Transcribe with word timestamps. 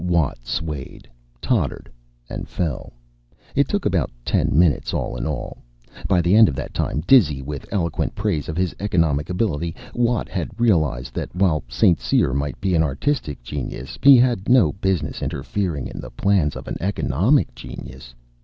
Watt 0.03 0.39
swayed, 0.43 1.07
tottered 1.41 1.87
and 2.27 2.49
fell. 2.49 2.91
It 3.53 3.67
took 3.67 3.85
about 3.85 4.09
ten 4.25 4.57
minutes, 4.57 4.95
all 4.95 5.15
in 5.15 5.27
all. 5.27 5.59
By 6.07 6.21
the 6.21 6.35
end 6.35 6.49
of 6.49 6.55
that 6.55 6.73
time, 6.73 7.01
dizzy 7.05 7.39
with 7.43 7.71
eloquent 7.71 8.15
praise 8.15 8.49
of 8.49 8.57
his 8.57 8.75
economic 8.79 9.29
ability, 9.29 9.75
Watt 9.93 10.27
had 10.27 10.59
realized 10.59 11.13
that 11.13 11.35
while 11.35 11.63
St. 11.67 11.99
Cyr 12.01 12.33
might 12.33 12.59
be 12.59 12.73
an 12.73 12.81
artistic 12.81 13.43
genius, 13.43 13.99
he 14.01 14.17
had 14.17 14.49
no 14.49 14.71
business 14.71 15.21
interfering 15.21 15.85
in 15.85 16.01
the 16.01 16.09
plans 16.09 16.55
of 16.55 16.67
an 16.67 16.77
economic 16.81 17.53
genius. 17.53 18.15